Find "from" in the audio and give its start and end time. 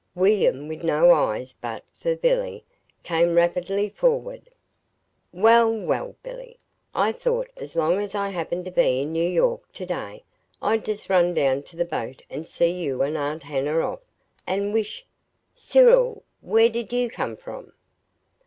17.37-17.71